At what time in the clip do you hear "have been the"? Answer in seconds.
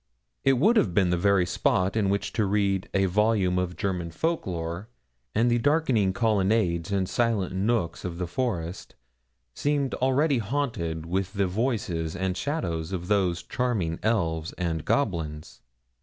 0.77-1.15